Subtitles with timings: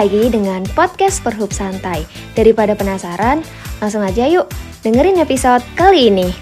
[0.00, 2.08] Lagi dengan podcast Perhub Santai.
[2.32, 3.44] Daripada penasaran,
[3.84, 4.48] langsung aja yuk
[4.80, 6.32] dengerin episode kali ini.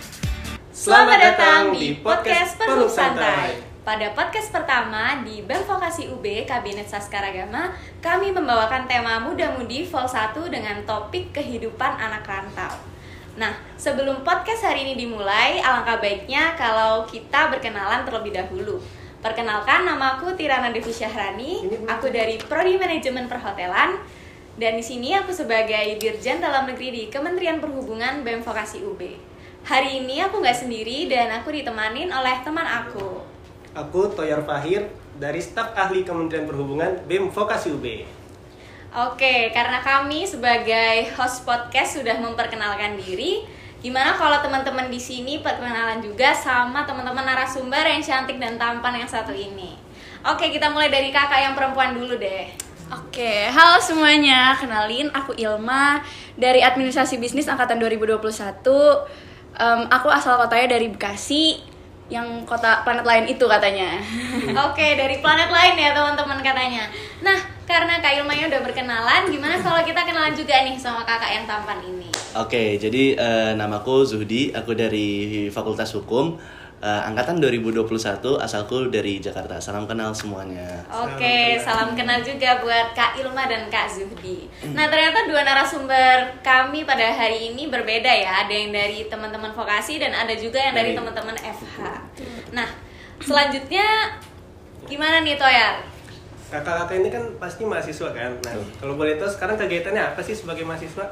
[0.71, 3.59] Selamat datang di podcast Perhub Santai.
[3.83, 10.39] Pada podcast pertama di BEM Vokasi UB Kabinet Saskaragama, kami membawakan tema muda-mudi Vol 1
[10.55, 12.79] dengan topik kehidupan anak rantau.
[13.43, 18.79] Nah, sebelum podcast hari ini dimulai, alangkah baiknya kalau kita berkenalan terlebih dahulu.
[19.19, 21.67] Perkenalkan, namaku Tirana Devi Syahrani.
[21.91, 23.99] Aku dari Prodi Manajemen Perhotelan.
[24.55, 29.03] Dan di sini aku sebagai Dirjen Dalam Negeri di Kementerian Perhubungan BEM Vokasi UB.
[29.67, 33.19] Hari ini aku nggak sendiri dan aku ditemanin oleh teman aku.
[33.75, 34.87] Aku Toyar Fahir
[35.19, 37.87] dari staf ahli Kementerian Perhubungan BEM Vokasi UB.
[38.95, 43.43] Oke, karena kami sebagai host podcast sudah memperkenalkan diri,
[43.79, 49.11] gimana kalau teman-teman di sini perkenalan juga sama teman-teman narasumber yang cantik dan tampan yang
[49.11, 49.79] satu ini?
[50.27, 52.51] Oke, kita mulai dari kakak yang perempuan dulu deh.
[52.89, 54.57] Oke, halo semuanya.
[54.57, 56.03] Kenalin, aku Ilma
[56.35, 58.19] dari Administrasi Bisnis angkatan 2021.
[59.59, 61.61] Em, aku asal kotanya dari Bekasi,
[62.09, 64.01] yang kota planet lain itu katanya.
[64.69, 66.89] Oke, dari planet lain ya teman-teman katanya.
[67.21, 67.37] Nah,
[67.69, 71.77] karena Kak Ilmanya udah berkenalan, gimana kalau kita kenalan juga nih sama kakak yang tampan
[71.85, 72.09] ini?
[72.33, 76.41] Oke, jadi eh, namaku Zuhdi, aku dari Fakultas Hukum,
[76.81, 79.61] eh, angkatan 2021, asalku dari Jakarta.
[79.61, 80.81] Salam kenal semuanya.
[80.89, 84.49] Oke, salam kenal juga buat Kak Ilma dan Kak Zuhdi.
[84.73, 88.49] Nah, ternyata dua narasumber kami pada hari ini berbeda ya.
[88.49, 91.77] Ada yang dari teman-teman vokasi dan ada juga yang dari Dari- teman-teman FH.
[92.57, 92.69] Nah,
[93.21, 94.17] selanjutnya
[94.89, 95.98] gimana nih Toyar?
[96.49, 98.33] Kakak-kakak ini kan pasti mahasiswa kan.
[98.41, 101.05] Nah, kalau boleh tahu sekarang kegiatannya apa sih sebagai mahasiswa?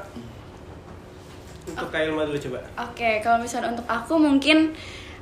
[1.69, 2.65] Untuk Kak Ilma dulu coba.
[2.89, 4.73] Oke, kalau misalnya untuk aku mungkin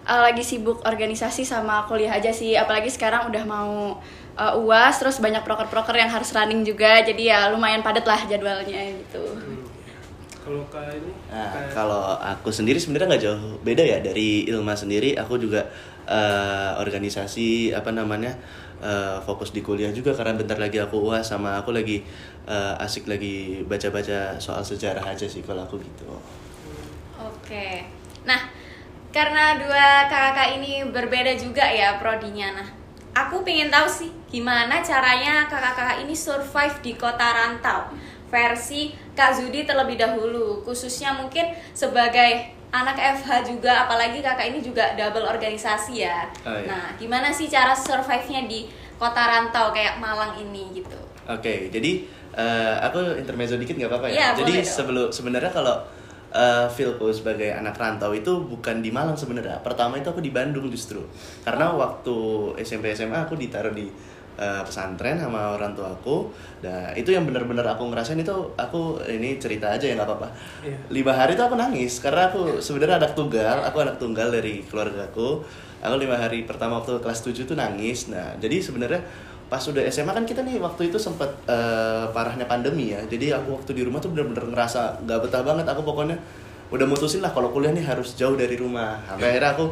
[0.07, 2.55] eh, lagi sibuk organisasi sama kuliah aja sih.
[2.55, 3.99] Apalagi sekarang udah mau
[4.39, 7.03] eh, UAS, terus banyak proker-proker yang harus running juga.
[7.03, 9.19] Jadi ya lumayan padat lah jadwalnya gitu.
[9.35, 9.67] Hmm.
[10.47, 11.11] Kalau Kak ini?
[11.27, 15.19] Nah, kalau aku sendiri sebenarnya nggak jauh beda ya dari Ilma sendiri.
[15.19, 15.67] Aku juga
[16.07, 18.37] eh, organisasi apa namanya
[18.85, 22.06] eh, fokus di kuliah juga karena bentar lagi aku uas sama aku lagi
[22.46, 26.06] eh, asik lagi baca-baca soal sejarah aja sih kalau aku gitu.
[27.18, 27.81] Oke.
[28.29, 28.53] Nah,
[29.09, 32.62] karena dua kakak ini berbeda juga ya prodinya.
[32.62, 32.68] Nah,
[33.16, 37.90] aku pengen tahu sih gimana caranya kakak-kakak ini survive di kota rantau.
[38.25, 42.52] Versi Kak Zudi terlebih dahulu, khususnya mungkin sebagai
[42.83, 46.27] anak FH juga, apalagi kakak ini juga double organisasi ya.
[46.43, 46.67] Oh, iya.
[46.67, 48.67] Nah, gimana sih cara survive-nya di
[48.99, 50.99] kota rantau kayak Malang ini gitu?
[51.25, 52.05] Oke, jadi
[52.35, 54.15] eh, aku intermezzo dikit nggak apa-apa ya.
[54.15, 55.75] Iya, jadi sebelum sebenarnya kalau
[56.35, 59.63] eh, feelku sebagai anak rantau itu bukan di Malang sebenarnya.
[59.63, 61.01] Pertama itu aku di Bandung justru.
[61.41, 62.15] Karena waktu
[62.61, 63.87] SMP SMA aku ditaruh di
[64.35, 66.29] eh, pesantren sama orang tua aku.
[66.63, 70.29] Nah itu yang benar-benar aku ngerasain itu aku ini cerita aja ya nggak apa-apa.
[70.63, 70.78] Iya.
[70.91, 73.57] Lima hari itu aku nangis karena aku sebenarnya anak tunggal.
[73.68, 75.44] Aku anak tunggal dari keluarga aku.
[75.84, 78.09] Aku lima hari pertama waktu kelas 7 tuh nangis.
[78.09, 79.01] Nah jadi sebenarnya
[79.46, 83.62] pas udah SMA kan kita nih waktu itu sempet eh, parahnya pandemi ya jadi aku
[83.62, 86.17] waktu di rumah tuh bener-bener ngerasa nggak betah banget aku pokoknya
[86.73, 89.66] udah mutusin lah kalau kuliah nih harus jauh dari rumah sampai akhirnya aku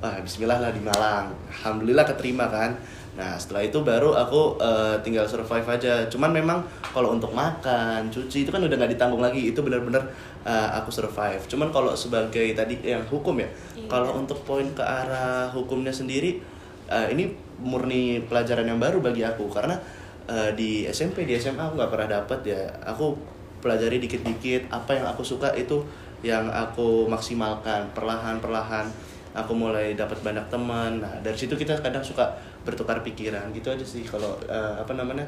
[0.00, 2.72] wah Bismillah lah di Malang Alhamdulillah keterima kan
[3.16, 6.06] nah setelah itu baru aku eh, tinggal survive aja.
[6.06, 9.50] Cuman memang kalau untuk makan cuci itu kan udah nggak ditanggung lagi.
[9.50, 10.02] Itu bener-bener
[10.42, 11.42] eh, aku survive.
[11.48, 13.48] Cuman kalau sebagai tadi yang hukum ya
[13.78, 13.86] Iya.
[13.86, 16.38] kalau untuk poin ke arah hukumnya sendiri
[16.86, 19.50] eh, ini murni pelajaran yang baru bagi aku.
[19.50, 19.74] Karena
[20.26, 22.62] eh, di SMP di SMA aku nggak pernah dapet ya.
[22.86, 23.18] Aku
[23.58, 25.82] pelajari dikit-dikit apa yang aku suka itu
[26.22, 28.86] yang aku maksimalkan perlahan-perlahan
[29.38, 32.26] aku mulai dapat banyak teman nah dari situ kita kadang suka
[32.62, 35.24] bertukar pikiran gitu aja sih kalau eh, apa namanya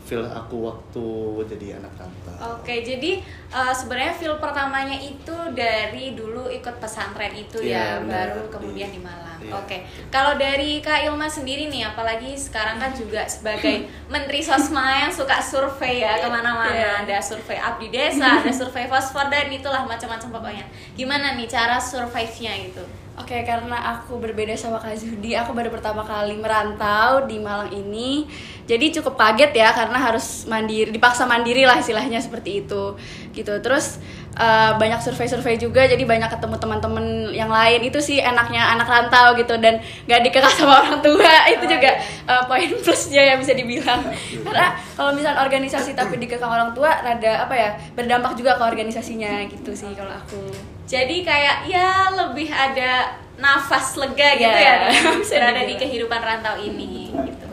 [0.00, 1.06] feel aku waktu
[1.46, 7.62] jadi anak rantau Oke, jadi uh, sebenarnya feel pertamanya itu dari dulu ikut pesantren itu
[7.62, 8.26] ya, Iya, benar.
[8.34, 9.38] baru kemudian Di- di Malang.
[9.38, 9.52] iya.
[9.54, 9.76] Oke,
[10.10, 15.38] kalau dari Kak Ilma sendiri nih, apalagi sekarang kan juga sebagai Menteri Sosma yang suka
[15.38, 16.90] survei ya ke mana-mana, Iya.
[17.06, 20.64] ada survei abdi desa, ada survei fosfor dan itulah macam-macam pokoknya.
[20.92, 22.82] Gimana nih cara survive-nya gitu?
[23.18, 28.24] Oke, karena aku berbeda sama Kak Zudi, aku baru pertama kali merantau di Malang ini.
[28.70, 32.94] Jadi cukup kaget ya karena harus mandiri, dipaksa mandiri lah istilahnya seperti itu.
[33.34, 33.50] Gitu.
[33.60, 33.98] Terus
[34.38, 37.82] eh, banyak survei-survei juga jadi banyak ketemu teman-teman yang lain.
[37.82, 41.34] Itu sih enaknya anak rantau gitu dan gak dikekang sama orang tua.
[41.54, 41.90] Itu juga
[42.30, 44.06] eh, poin plusnya ya bisa dibilang.
[44.46, 47.70] Karena kalau misalnya organisasi tapi dikekang orang tua rada apa ya?
[47.90, 50.79] berdampak juga ke organisasinya gitu sih kalau aku.
[50.90, 55.80] Jadi kayak ya lebih ada nafas lega gitu Iya, ya bisa berada di dibilang.
[55.86, 57.46] kehidupan rantau ini gitu.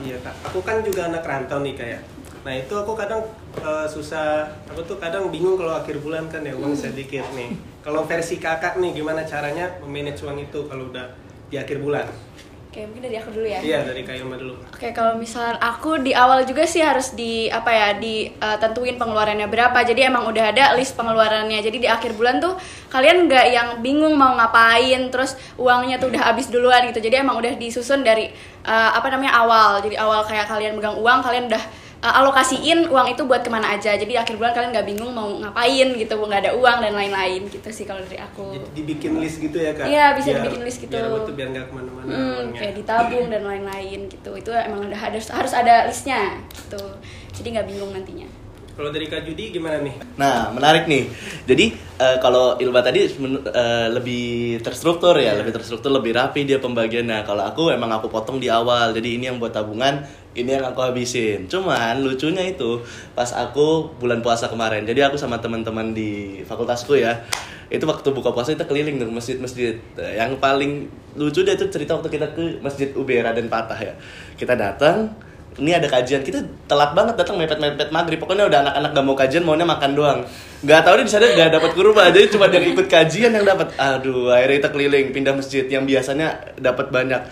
[0.00, 2.00] Iya kak, aku kan juga anak rantau nih kayak.
[2.40, 3.20] Nah itu aku kadang
[3.60, 7.52] eh, susah, aku tuh kadang bingung kalau akhir bulan kan ya uang sedikit nih.
[7.84, 11.12] Kalau versi kakak nih gimana caranya memanage uang itu kalau udah
[11.52, 12.08] di akhir bulan?
[12.70, 13.58] Oke, mungkin dari aku dulu ya.
[13.58, 14.54] Iya dari Kak Ilma dulu.
[14.70, 19.74] Oke, kalau misalnya aku di awal juga sih harus di apa ya, ditentuin pengeluarannya berapa.
[19.82, 21.58] Jadi emang udah ada list pengeluarannya.
[21.66, 22.54] Jadi di akhir bulan tuh
[22.94, 27.02] kalian nggak yang bingung mau ngapain, terus uangnya tuh udah habis duluan gitu.
[27.02, 28.30] Jadi emang udah disusun dari
[28.62, 29.82] eh, apa namanya awal.
[29.82, 31.64] Jadi awal kayak kalian megang uang, kalian udah
[32.00, 33.92] eh, alokasiin uang itu buat ke mana aja.
[33.94, 37.68] Jadi akhir bulan kalian nggak bingung mau ngapain gitu, nggak ada uang dan lain-lain gitu
[37.68, 38.56] sih kalau dari aku.
[38.56, 39.86] Jadi dibikin list gitu ya kak?
[39.86, 40.96] Iya, bisa dibikin list gitu.
[40.96, 44.30] Biar tuh biar nggak ke mana-mana Hmm, kayak ditabung dan lain-lain gitu.
[44.32, 46.82] Itu emang udah harus harus ada listnya gitu.
[47.36, 48.39] Jadi nggak bingung nantinya.
[48.80, 49.92] Kalau dari Kak Judi gimana nih?
[50.16, 51.04] Nah, menarik nih.
[51.44, 57.28] Jadi eh, kalau Ilma tadi eh, lebih terstruktur ya, lebih terstruktur, lebih rapi dia pembagiannya.
[57.28, 58.96] Kalau aku emang aku potong di awal.
[58.96, 60.00] Jadi ini yang buat tabungan,
[60.32, 61.44] ini yang aku habisin.
[61.44, 62.80] Cuman lucunya itu
[63.12, 64.88] pas aku bulan puasa kemarin.
[64.88, 67.20] Jadi aku sama teman-teman di fakultasku ya.
[67.68, 69.76] Itu waktu buka puasa kita keliling ke masjid-masjid.
[70.00, 70.88] Yang paling
[71.20, 73.92] lucu dia tuh cerita waktu kita ke Masjid UB Raden Patah ya.
[74.40, 76.22] Kita datang ini ada kajian.
[76.22, 76.38] Kita
[76.70, 78.22] telat banget datang mepet-mepet maghrib.
[78.22, 80.20] Pokoknya udah anak-anak gak mau kajian maunya makan doang.
[80.60, 83.72] Nggak tahu nih di sana nggak dapat kurma jadi cuma yang ikut kajian yang dapat
[83.80, 87.22] aduh akhirnya kita keliling pindah masjid yang biasanya dapat banyak.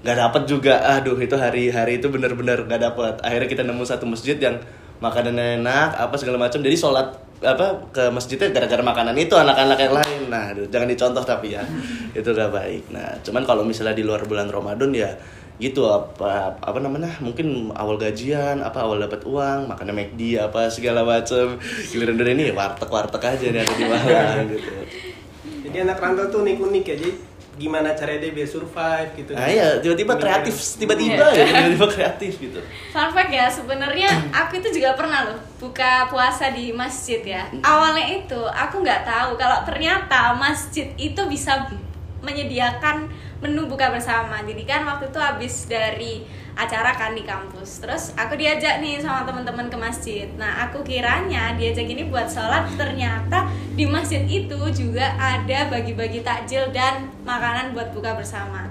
[0.00, 0.74] Nggak dapat juga.
[0.96, 4.56] Aduh itu hari hari itu bener-bener nggak dapat akhirnya kita nemu satu masjid yang
[4.96, 6.64] makanan enak apa segala macam.
[6.64, 10.20] Jadi sholat apa ke masjidnya gara-gara makanan itu anak-anak yang lain.
[10.32, 11.64] Nah aduh, jangan dicontoh tapi ya.
[12.16, 12.88] Itu gak baik.
[12.92, 15.12] Nah cuman kalau misalnya di luar bulan Ramadan ya
[15.60, 21.04] gitu apa apa namanya mungkin awal gajian apa awal dapat uang makannya McD apa segala
[21.04, 21.60] macam
[21.92, 24.72] giliran udah ini warteg warteg aja nih ada di Malang gitu.
[25.60, 27.12] Jadi anak rantau tuh unik-unik ya, jadi
[27.60, 29.36] gimana caranya dia biar survive gitu.
[29.36, 32.60] nah iya tiba-tiba kreatif tiba-tiba ya tiba-tiba kreatif gitu.
[32.88, 37.44] Fun fact ya, sebenarnya aku itu juga pernah loh buka puasa di masjid ya.
[37.60, 41.68] Awalnya itu aku nggak tahu kalau ternyata masjid itu bisa
[42.24, 44.44] menyediakan menu buka bersama.
[44.44, 47.80] Jadi kan waktu itu habis dari acara kan di kampus.
[47.80, 50.28] Terus aku diajak nih sama teman-teman ke masjid.
[50.36, 56.68] Nah aku kiranya diajak ini buat sholat, ternyata di masjid itu juga ada bagi-bagi takjil
[56.70, 58.68] dan makanan buat buka bersama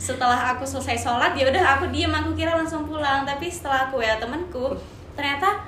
[0.00, 4.00] setelah aku selesai sholat ya udah aku diem aku kira langsung pulang tapi setelah aku
[4.00, 4.72] ya temenku
[5.12, 5.60] ternyata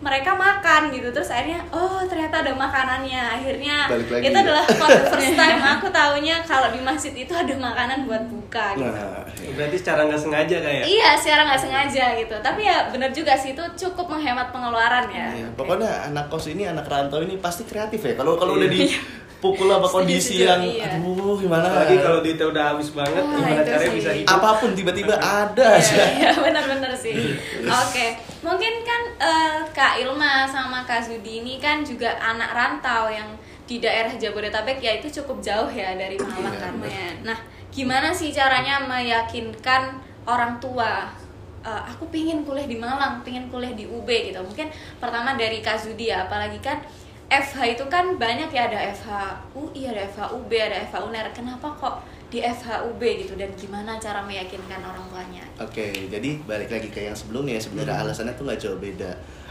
[0.00, 4.40] mereka makan gitu terus akhirnya oh ternyata ada makanannya akhirnya Balik lagi itu ya.
[4.42, 8.66] adalah for the first time aku taunya kalau di masjid itu ada makanan buat buka
[8.74, 9.20] gitu nah
[9.50, 10.84] Berarti secara nggak sengaja kayak.
[10.84, 15.28] iya secara nggak sengaja gitu tapi ya benar juga sih itu cukup menghemat pengeluaran ya
[15.32, 18.96] Iya, pokoknya anak kos ini anak rantau ini pasti kreatif ya kalau kalau udah Iya.
[18.96, 20.96] dipukul apa kondisi yang iya.
[20.96, 23.92] aduh gimana Apalagi kalau duitnya udah habis banget, Wah, gimana caranya sih.
[23.94, 24.28] bisa hidup?
[24.30, 27.16] apa pun tiba-tiba ada Iya, aja iya benar-benar sih.
[27.84, 28.06] Oke,
[28.40, 33.28] mungkin kan eh, Kak Ilma sama Kak Zudi ini kan juga anak rantau yang
[33.68, 36.72] di daerah Jabodetabek ya itu cukup jauh ya dari Malang Iya, kan.
[36.80, 37.14] benar.
[37.22, 37.38] Nah,
[37.70, 39.94] gimana sih caranya meyakinkan
[40.26, 41.06] orang tua?
[41.60, 44.40] eh, aku pengen kuliah di Malang, pengen kuliah di UB gitu.
[44.40, 46.80] Mungkin pertama dari Kak Zudi ya, apalagi kan
[47.28, 49.08] FH itu kan banyak ya ada FH
[49.52, 51.28] UI, ada FH UB, ada FH UNER.
[51.36, 52.00] Kenapa kok
[52.30, 55.44] di FH UB gitu dan gimana cara meyakinkan orang tuanya?
[55.58, 59.10] Oke, jadi balik lagi ke yang sebelumnya ya sebenarnya alasannya tuh nggak jauh beda.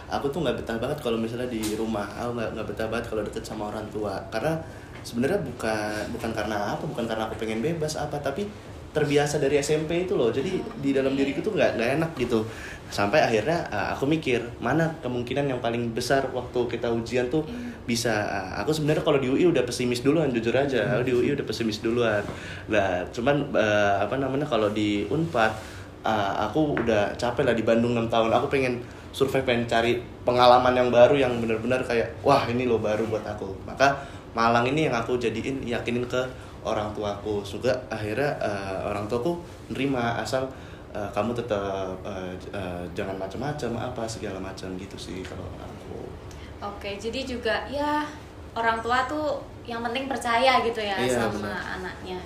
[0.09, 3.21] Aku tuh nggak betah banget kalau misalnya di rumah, aku nggak nggak betah banget kalau
[3.27, 4.15] deket sama orang tua.
[4.31, 4.55] Karena
[5.03, 8.47] sebenarnya bukan bukan karena apa, bukan karena aku pengen bebas apa, tapi
[8.89, 10.33] terbiasa dari SMP itu loh.
[10.33, 12.41] Jadi di dalam diriku tuh nggak nggak enak gitu.
[12.89, 17.45] Sampai akhirnya uh, aku mikir mana kemungkinan yang paling besar waktu kita ujian tuh
[17.85, 18.09] bisa.
[18.09, 20.89] uh, aku sebenarnya kalau di UI udah pesimis duluan, jujur aja.
[20.97, 22.25] Aku di UI udah pesimis duluan.
[22.65, 25.53] Nah, cuman uh, apa namanya kalau di Unpad
[26.01, 28.33] uh, aku udah capek lah di Bandung 6 tahun.
[28.33, 28.81] Aku pengen
[29.13, 33.53] survei pengen cari pengalaman yang baru yang benar-benar kayak wah ini loh baru buat aku.
[33.69, 36.21] Maka Malang ini yang aku jadiin yakinin ke
[36.63, 37.41] orang tuaku.
[37.45, 39.39] Juga akhirnya uh, orang tuaku
[39.71, 40.47] nerima asal
[40.93, 45.99] uh, kamu tetap uh, uh, jangan macam-macam apa segala macam gitu sih kalau aku.
[46.59, 48.03] Oke, jadi juga ya
[48.57, 49.39] orang tua tuh
[49.69, 51.63] yang penting percaya gitu ya Iya, sama benar.
[51.79, 52.19] anaknya.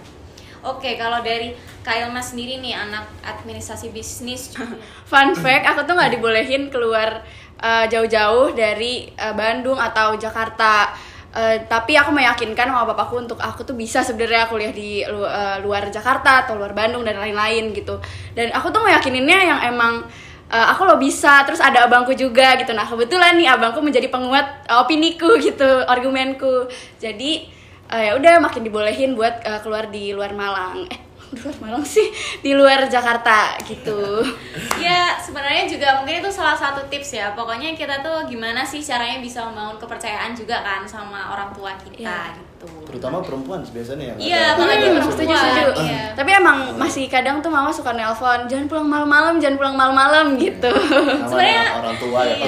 [0.63, 1.51] Oke, kalau dari
[1.83, 4.55] Kak Ilma sendiri nih anak administrasi bisnis
[5.11, 7.19] Fun fact, aku tuh nggak dibolehin keluar
[7.59, 10.95] uh, jauh-jauh dari uh, Bandung atau Jakarta.
[11.33, 15.57] Uh, tapi aku meyakinkan sama bapakku untuk aku tuh bisa sebenarnya kuliah di lu- uh,
[15.65, 17.97] luar Jakarta atau luar Bandung dan lain-lain gitu.
[18.37, 20.05] Dan aku tuh meyakininnya yang emang
[20.53, 22.77] uh, aku lo bisa, terus ada abangku juga gitu.
[22.77, 26.69] Nah kebetulan nih abangku menjadi penguat uh, opiniku gitu, argumenku.
[27.01, 27.49] Jadi
[27.89, 30.85] uh, ya udah makin dibolehin buat uh, keluar di luar Malang.
[30.85, 32.07] Eh di luar Malang sih
[32.39, 34.21] di luar Jakarta gitu
[34.79, 37.31] Ya sebenarnya juga mungkin itu salah satu tips ya.
[37.31, 42.03] Pokoknya kita tuh gimana sih caranya bisa membangun kepercayaan juga kan sama orang tua kita
[42.03, 42.35] Iya.
[42.35, 42.67] gitu.
[42.85, 45.13] Terutama perempuan biasanya yang Iya, apalagi Hmm, perempuan.
[45.15, 46.03] setuju setuju Iya.
[46.13, 50.71] tapi emang masih kadang tuh mama suka nelpon jangan pulang malam-malam jangan pulang malam-malam gitu
[51.23, 52.45] Sebenarnya orang tua ya iya,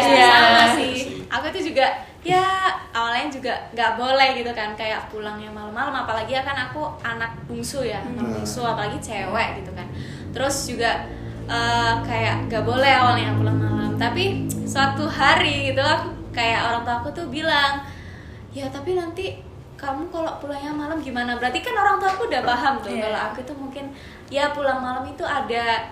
[0.60, 0.96] pasti Iya.
[0.98, 1.16] sih.
[1.28, 1.86] Aku tuh juga
[2.26, 2.42] ya
[2.90, 7.86] awalnya juga nggak boleh gitu kan kayak pulangnya malam-malam apalagi ya kan aku anak bungsu
[7.86, 8.34] ya anak Hmm.
[8.34, 9.86] bungsu apalagi cewek gitu kan
[10.34, 11.06] terus juga
[11.46, 14.26] eh, kayak nggak boleh awalnya pulang malam tapi
[14.66, 17.86] suatu hari gitu aku kayak orang tua aku tuh bilang
[18.50, 19.38] ya tapi nanti
[19.76, 23.06] kamu kalau pulangnya malam gimana berarti kan orang tua aku udah paham tuh Iya.
[23.06, 23.86] kalau aku tuh mungkin
[24.28, 25.86] ya pulang malam itu ada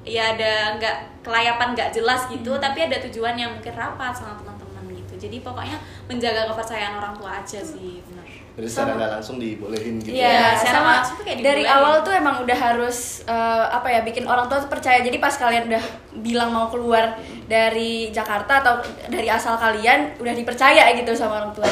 [0.00, 2.62] ya ada nggak kelayapan nggak jelas gitu Hmm.
[2.62, 4.49] tapi ada tujuan yang mungkin rapat sama teman-teman
[4.92, 5.14] gitu.
[5.16, 8.26] Jadi pokoknya menjaga kepercayaan orang tua aja sih benar
[8.60, 10.90] jadi secara nggak langsung dibolehin gitu Iya, Ya, secara sama.
[11.00, 14.58] langsung tuh kayak dari awal tuh emang udah harus eh, apa ya bikin orang tua
[14.58, 15.00] tuh percaya.
[15.00, 15.84] Jadi pas kalian udah
[16.20, 17.14] bilang mau keluar
[17.46, 18.74] dari Jakarta atau
[19.06, 21.64] dari asal kalian udah dipercaya gitu sama orang tua.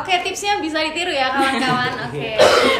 [0.00, 1.92] oke tipsnya bisa ditiru ya kawan-kawan.
[2.08, 2.38] Oke.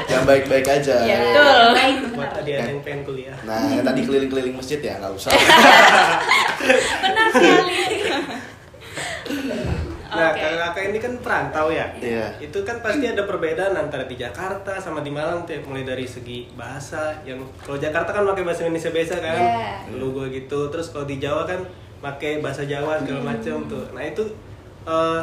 [0.08, 0.94] Yang baik-baik aja.
[1.04, 1.10] Iya.
[1.10, 1.18] ya.
[1.20, 1.66] Betul.
[1.74, 3.36] baik buat benar tadi ada yang pengen kuliah.
[3.44, 5.30] Nah yang tadi keliling-keliling masjid ya nggak usah.
[7.04, 7.76] Benar sekali
[10.10, 10.42] Nah, Oke.
[10.42, 11.86] kakak ini kan perantau ya.
[11.94, 12.26] Iya.
[12.42, 15.60] Itu kan pasti ada perbedaan antara di Jakarta sama di Malang tuh, ya.
[15.62, 17.14] mulai dari segi bahasa.
[17.22, 19.94] Yang kalau Jakarta kan pakai bahasa Indonesia biasa kan, Iya.
[19.94, 20.66] lu gue gitu.
[20.68, 21.62] Terus kalau di Jawa kan
[22.00, 23.86] pakai bahasa Jawa segala macem tuh.
[23.92, 24.24] Nah itu
[24.82, 25.20] eh,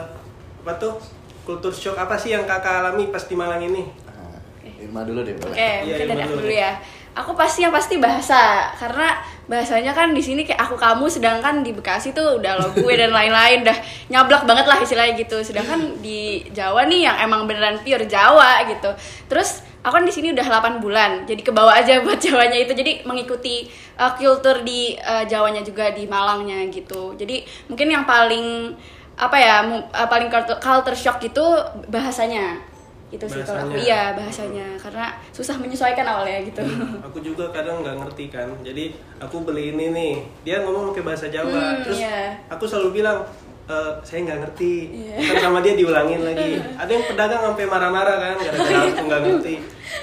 [0.64, 0.96] apa tuh
[1.44, 3.84] kultur shock apa sih yang kakak alami pas di Malang ini?
[4.04, 4.40] Nah,
[4.78, 6.72] Irma dulu deh boleh Oke, Iya, mungkin dari Irma aku dulu ya.
[7.14, 11.72] Aku pasti yang pasti bahasa karena bahasanya kan di sini kayak aku kamu sedangkan di
[11.72, 13.78] Bekasi tuh udah lo gue dan lain-lain udah
[14.12, 15.40] nyablak banget lah istilahnya gitu.
[15.42, 18.92] Sedangkan di Jawa nih yang emang beneran pure Jawa gitu.
[19.32, 21.24] Terus aku kan di sini udah 8 bulan.
[21.24, 22.76] Jadi ke bawah aja buat Jawanya itu.
[22.76, 23.66] Jadi mengikuti
[23.98, 27.18] uh, kultur di uh, Jawanya juga di Malangnya gitu.
[27.18, 28.76] Jadi mungkin yang paling
[29.18, 31.46] apa ya uh, paling culture- shock itu
[31.90, 32.77] bahasanya
[33.08, 36.60] gitu sih kalau aku iya bahasanya karena susah menyesuaikan awalnya gitu
[37.08, 38.52] Aku juga kadang nggak ngerti kan.
[38.62, 41.48] Jadi aku beli ini nih, dia ngomong pakai bahasa Jawa.
[41.56, 42.36] Hmm, Terus iya.
[42.52, 43.24] aku selalu bilang
[43.64, 44.74] e, saya nggak ngerti.
[44.92, 45.16] Iya.
[45.24, 46.60] Kan sama dia diulangin lagi.
[46.76, 49.56] Ada yang pedagang sampai marah-marah kan gara-gara aku nggak ngerti.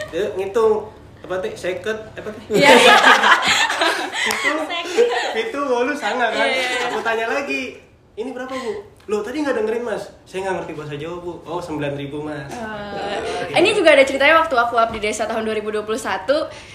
[0.08, 0.72] Dia ngitung
[1.24, 2.96] apa teh seket apa teh Iya, iya.
[4.28, 4.50] itu
[5.40, 7.80] itu lu sangat kan Iya, aku tanya lagi
[8.14, 8.72] ini berapa bu
[9.04, 10.08] lo tadi nggak dengerin mas?
[10.24, 11.32] Saya nggak ngerti bahasa Jawa bu.
[11.44, 12.48] Oh sembilan ribu mas.
[12.48, 15.84] Eh, ini juga ada ceritanya waktu aku up di desa tahun 2021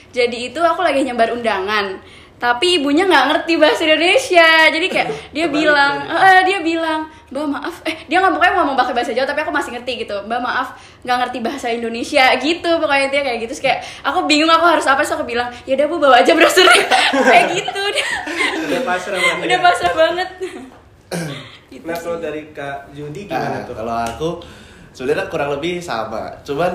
[0.10, 1.98] jadi itu aku lagi nyembar undangan.
[2.40, 4.46] Tapi ibunya nggak ngerti bahasa Indonesia.
[4.70, 6.30] Jadi kayak dia Kebalik bilang berarti.
[6.30, 7.00] eh dia bilang
[7.34, 7.76] mbak maaf.
[7.84, 10.16] Eh dia nggak pokoknya ngomong pakai bahasa Jawa tapi aku masih ngerti gitu.
[10.24, 10.68] Mbak maaf
[11.02, 12.30] nggak ngerti bahasa Indonesia.
[12.38, 13.52] Gitu pokoknya dia kayak gitu.
[13.58, 15.02] Terus kayak aku bingung aku harus apa?
[15.02, 16.86] Sih aku bilang ya udah bu bawa aja brosurnya
[17.34, 17.82] kayak gitu.
[18.70, 20.30] Udah pasrah banget udah pasrah banget
[21.70, 24.30] Gitu nah kalau dari kak Judi gimana Nah, tuh kalau aku
[24.90, 26.34] sebenarnya kurang lebih sama.
[26.42, 26.74] Cuman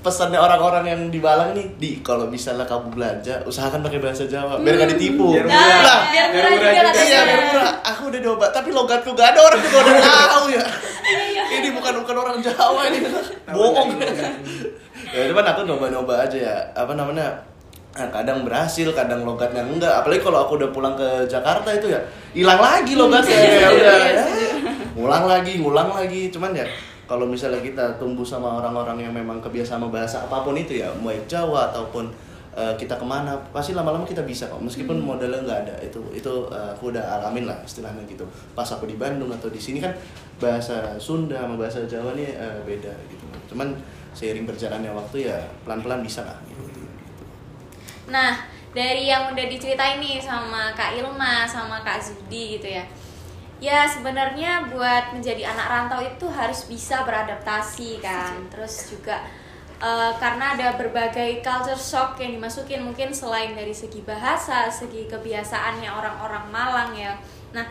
[0.00, 4.60] pesannya orang-orang yang di Malang nih, di kalau misalnya kamu belanja, usahakan pakai bahasa Jawa
[4.60, 5.32] biar gak ditipu.
[5.32, 5.80] Biar Nah, murah.
[5.80, 6.82] Lah, biar Biar murah murah juga juga.
[6.84, 7.08] katanya.
[7.08, 7.70] Iya, biar murah.
[7.86, 10.64] Aku udah coba, tapi logatku gak ada orang juga udah tahu ya.
[11.54, 12.98] ini bukan bukan orang Jawa ini.
[13.48, 13.88] Bohong.
[15.14, 16.56] ya cuman aku nyoba-nyoba aja ya.
[16.74, 17.38] Apa namanya?
[17.94, 20.02] Nah, kadang berhasil, kadang logatnya enggak.
[20.02, 22.02] Apalagi kalau aku udah pulang ke Jakarta itu ya
[22.34, 23.38] hilang lagi logatnya.
[23.38, 23.96] ya udah.
[24.02, 24.24] ya.
[24.98, 26.26] Ngulang lagi, ngulang lagi.
[26.34, 26.66] Cuman ya
[27.06, 30.90] kalau misalnya kita tumbuh sama orang-orang yang memang kebiasaan sama bahasa apa pun itu ya,
[31.06, 32.10] baik Jawa ataupun
[32.58, 34.58] eh, kita ke mana, pasti lama-lama kita bisa kok.
[34.58, 38.26] Meskipun modalnya nggak ada, itu itu eh, aku udah alamin lah istilahnya gitu.
[38.58, 39.94] Pas aku di Bandung atau di sini kan
[40.42, 43.22] bahasa Sunda sama bahasa Jawa nih eh, beda gitu.
[43.54, 43.70] Cuman
[44.18, 46.38] seiring berjalannya waktu ya pelan-pelan bisa lah.
[46.50, 46.83] Gitu.
[48.08, 48.36] Nah,
[48.74, 52.84] dari yang udah diceritain nih sama Kak Ilma, sama Kak Zudi gitu ya.
[53.62, 58.50] Ya sebenarnya buat menjadi anak rantau itu harus bisa beradaptasi kan.
[58.50, 59.22] Terus juga
[59.78, 65.88] eh, karena ada berbagai culture shock yang dimasukin mungkin selain dari segi bahasa, segi kebiasaannya
[65.88, 67.14] orang-orang Malang ya.
[67.54, 67.64] Nah,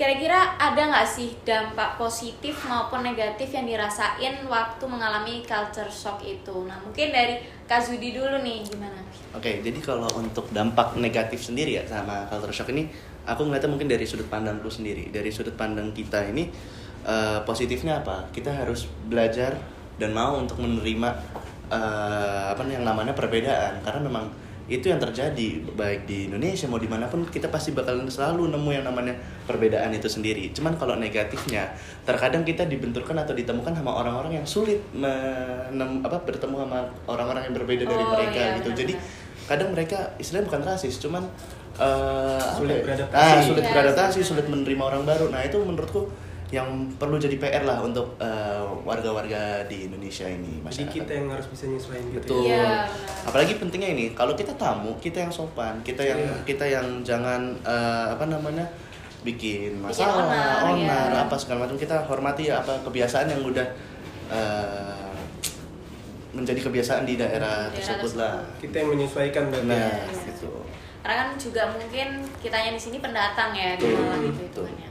[0.00, 6.64] kira-kira ada nggak sih dampak positif maupun negatif yang dirasain waktu mengalami culture shock itu?
[6.64, 8.96] Nah, mungkin dari Kak Zudi dulu nih gimana?
[9.36, 12.88] Oke, jadi kalau untuk dampak negatif sendiri ya sama culture shock ini,
[13.28, 15.12] aku ngeliatnya mungkin dari sudut pandangku sendiri.
[15.12, 16.48] Dari sudut pandang kita ini,
[17.04, 18.24] eh, positifnya apa?
[18.32, 19.60] Kita harus belajar
[20.00, 21.08] dan mau untuk menerima
[21.68, 23.84] eh, apa yang namanya perbedaan.
[23.84, 24.32] Karena memang
[24.70, 28.70] itu yang terjadi baik di Indonesia mau di mana pun kita pasti bakal selalu nemu
[28.70, 30.54] yang namanya perbedaan itu sendiri.
[30.54, 31.74] Cuman kalau negatifnya,
[32.06, 37.54] terkadang kita dibenturkan atau ditemukan sama orang-orang yang sulit menem, apa bertemu sama orang-orang yang
[37.58, 38.70] berbeda dari Oh, mereka iya, gitu.
[38.70, 38.94] Jadi
[39.50, 41.26] kadang mereka istilahnya bukan rasis cuman
[41.74, 42.82] apa Sulit ya?
[42.86, 43.18] beradaptasi.
[43.18, 46.06] Ah, sulit Iya, beradaptasi sulit menerima orang baru nah itu menurutku
[46.50, 46.66] yang
[46.98, 51.46] perlu jadi PR lah untuk eh, warga-warga di Indonesia ini Jadi masyarakat kita yang harus
[51.46, 52.18] bisa nyesuaiin gitu.
[52.18, 52.42] Betul.
[52.42, 52.86] Iya, benar.
[53.30, 56.34] Apalagi pentingnya ini, kalau kita tamu, kita yang sopan, kita yang Iya.
[56.42, 58.66] kita yang jangan eh, apa namanya
[59.22, 61.22] bikin masalah, onar, onar, iya.
[61.22, 61.78] apa segala macam.
[61.78, 63.66] Kita hormati ya apa kebiasaan yang udah
[64.34, 65.06] eh,
[66.30, 68.42] menjadi kebiasaan di daerah Daerah tersebut lah.
[68.58, 69.70] Kita yang menyesuaikan berarti.
[69.70, 70.34] Nah, Iya.
[70.34, 70.50] gitu.
[71.00, 72.08] Karena kan juga mungkin
[72.42, 74.44] kitanya di sini pendatang ya di Betul, Malang itu betul.
[74.66, 74.89] hitungannya.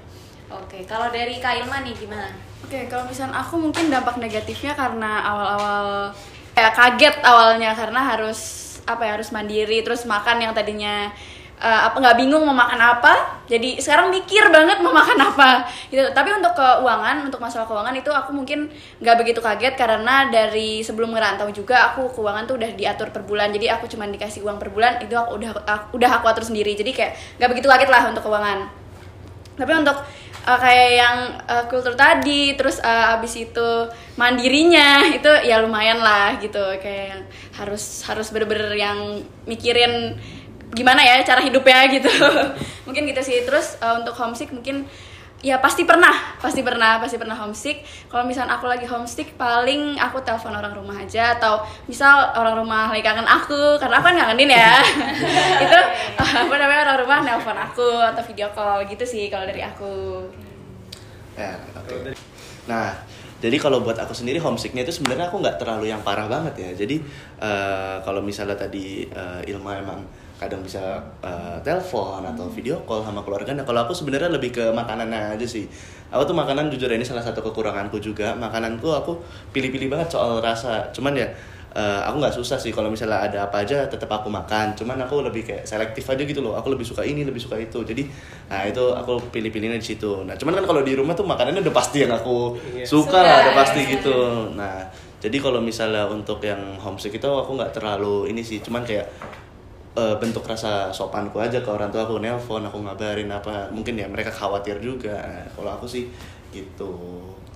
[0.49, 2.33] Oke, kalau dari Kak Ilma nih gimana?
[2.65, 6.09] Oke, kalau misalnya aku mungkin dampak negatifnya karena awal-awal
[6.57, 8.39] kayak kaget awalnya karena harus
[8.89, 11.07] apa ya harus mandiri terus makan yang tadinya
[11.61, 16.01] eh, apa nggak bingung mau makan apa jadi sekarang mikir banget mau makan apa gitu.
[16.09, 21.13] Tapi untuk keuangan untuk masalah keuangan itu aku mungkin nggak begitu kaget karena dari sebelum
[21.13, 23.53] ngerantau juga aku keuangan tuh udah diatur per bulan.
[23.53, 26.73] Jadi aku cuma dikasih uang per bulan itu aku udah aku, udah aku atur sendiri.
[26.73, 28.69] Jadi kayak nggak begitu kaget lah untuk keuangan.
[29.59, 29.97] Tapi untuk
[30.49, 33.69] uh, kayak yang uh, kultur tadi terus uh, abis itu
[34.17, 36.61] mandirinya itu ya lumayan lah gitu.
[36.81, 37.21] Kayak yang
[37.61, 38.97] harus harus bener-bener yang
[39.45, 40.17] mikirin
[40.73, 42.09] gimana ya cara hidupnya gitu.
[42.89, 43.45] Mungkin gitu sih.
[43.45, 44.89] Terus uh, untuk homesick mungkin
[45.39, 47.79] ya pasti pernah pasti pernah pasti pernah homesick
[48.11, 52.91] kalau misalnya aku lagi homesick paling aku telepon orang rumah aja atau misal orang rumah
[52.91, 54.83] lagi kangen aku karena aku kan ngangenin ya
[55.63, 55.79] itu
[56.19, 60.27] apa namanya orang rumah nelpon aku atau video call gitu sih kalau dari aku
[61.39, 61.87] Ya, oke.
[61.87, 62.19] Kalau dari-
[62.67, 62.91] Nah,
[63.39, 66.69] jadi kalau buat aku sendiri homesicknya itu sebenarnya aku nggak terlalu yang parah banget ya.
[66.75, 66.99] Jadi
[67.39, 70.03] eh, kalau misalnya tadi eh, Ilma emang
[70.39, 70.79] kadang bisa
[71.19, 73.51] eh, telepon atau video call sama keluarga.
[73.51, 75.67] Nah, kalau aku sebenarnya lebih ke makanannya aja sih.
[76.09, 78.31] Aku tuh makanan jujur ini salah satu kekuranganku juga.
[78.33, 79.19] Makananku aku
[79.51, 80.87] pilih-pilih banget soal rasa.
[80.95, 81.27] Cuman ya
[81.75, 84.73] eh, aku nggak susah sih kalau misalnya ada apa aja tetap aku makan.
[84.79, 86.55] Cuman aku lebih kayak selektif aja gitu loh.
[86.55, 87.83] Aku lebih suka ini, lebih suka itu.
[87.83, 88.07] Jadi
[88.47, 90.23] nah itu aku pilih-pilihnya di situ.
[90.23, 92.87] Nah, cuman kan kalau di rumah tuh makanannya udah pasti yang aku Iya.
[92.87, 93.91] suka lah, udah pasti iya.
[93.99, 94.17] gitu.
[94.55, 94.87] Nah,
[95.19, 99.03] jadi kalau misalnya untuk yang homesick itu aku nggak terlalu ini sih, cuman kayak
[99.99, 104.07] eh, bentuk rasa sopanku aja ke orang tua aku nelpon, aku ngabarin apa, mungkin ya
[104.07, 105.19] mereka khawatir juga.
[105.19, 106.07] Nah, kalau aku sih
[106.55, 106.91] gitu.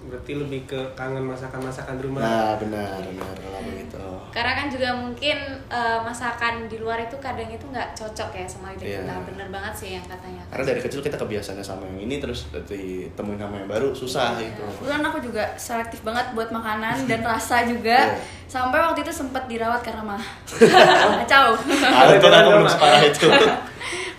[0.03, 2.19] Berarti lebih ke kangen masakan-masakan di rumah.
[2.19, 4.03] Nah, benar, benar kalau begitu.
[4.29, 8.71] Karena kan juga mungkin eh, masakan di luar itu kadang itu nggak cocok ya sama
[8.71, 8.99] lidah Iya.
[9.01, 9.15] kita.
[9.25, 10.43] Bener banget sih yang katanya.
[10.47, 14.61] Karena dari kecil kita kebiasaannya sama yang ini terus ditemuin sama yang baru susah gitu.
[14.75, 18.19] kebetulan aku juga selektif banget buat makanan dan rasa juga Iya.
[18.45, 20.19] sampai waktu itu sempat dirawat karena mah
[21.23, 23.27] kacau Ah, itu aku belum separah itu.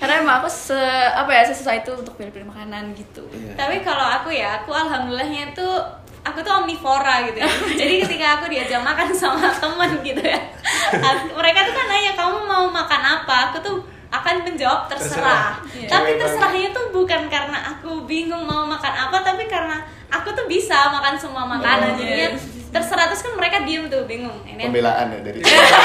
[0.05, 0.77] karena emang aku se
[1.11, 3.57] apa ya sesusah itu untuk pilih-pilih makanan gitu Iya.
[3.57, 5.81] Tapi kalau aku ya, aku alhamdulillahnya tuh
[6.21, 7.49] aku tuh omnivora gitu ya.
[7.81, 10.41] Jadi ketika aku diajak makan sama temen gitu ya,
[10.93, 13.77] aku- mereka tuh kan nanya kamu mau makan apa, aku tuh
[14.11, 15.57] akan menjawab terserah.
[15.59, 15.75] Terserah.
[15.75, 15.89] Iya.
[15.89, 20.45] Tapi Cewek terserahnya tuh bukan karena aku bingung mau makan apa, tapi karena aku tuh
[20.45, 21.91] bisa makan semua makanan.
[21.91, 22.29] Oh, Jadinya
[22.75, 24.35] terserah terus kan mereka diem tuh bingung.
[24.45, 25.39] Ini Pembelaan ya dari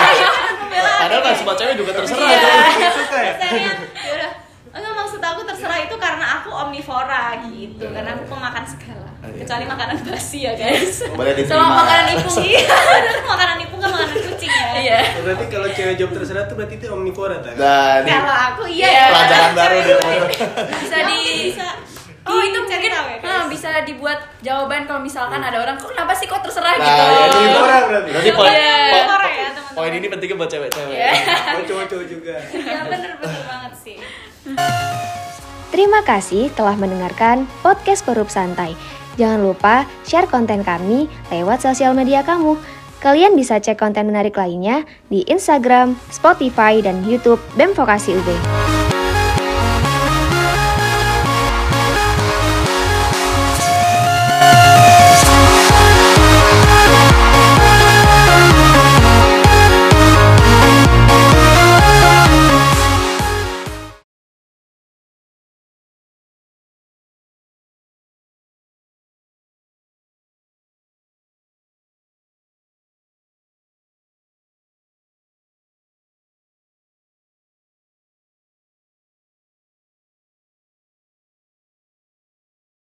[0.61, 0.99] pembelaan.
[0.99, 2.25] Padahal kan semua cewek juga terserah.
[2.25, 2.89] Iya.
[2.97, 3.33] Suka ya?
[3.37, 4.31] Yaudah.
[4.69, 9.09] Enggak maksud aku terserah itu karena aku omnivora gitu, karena aku pemakan segala.
[9.19, 9.41] Oh, iya.
[9.41, 11.03] Kecuali makanan basi ya guys.
[11.03, 11.49] Diterima.
[11.51, 12.77] sama makanan ipung Iya,
[13.25, 14.67] makanan ipung kan makanan kucing ya.
[14.79, 17.53] iya Oh, Berarti kalau cewek jawab terserah tuh berarti itu omnivora tak?
[17.53, 18.95] Nah, ini Kalau aku iya Iya.
[18.95, 19.05] ya.
[19.11, 19.97] pelajaran baru deh.
[20.71, 21.19] bisa di
[21.51, 21.67] bisa.
[22.29, 26.13] Oh itu mungkin tahu ya, nah, bisa dibuat jawaban kalau misalkan ada orang kok kenapa
[26.13, 28.09] sih kok terserah Nah, gitu ya, Omnivora berarti.
[28.11, 28.77] Berarti poin, Iya.
[29.01, 29.73] poin- ya, teman-teman.
[29.73, 30.93] poin ini pentingnya buat cewek-cewek.
[30.93, 31.11] Iya.
[31.49, 32.35] Oh cowok-cowok juga.
[32.53, 33.97] Ya bener bener banget sih.
[35.69, 38.73] Terima kasih telah mendengarkan podcast Korup Santai.
[39.15, 42.55] Jangan lupa share konten kami lewat sosial media kamu.
[42.99, 48.68] Kalian bisa cek konten menarik lainnya di Instagram, Spotify, dan YouTube BEM Vokasi UB.